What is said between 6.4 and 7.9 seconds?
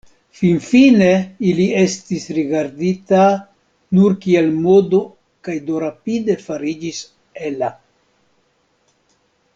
fariĝis ela.